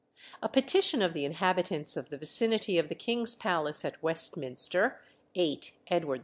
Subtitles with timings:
[0.41, 4.99] A petition of the inhabitants of the vicinity of the King's Palace at Westminster
[5.35, 6.19] (8 Edward II.)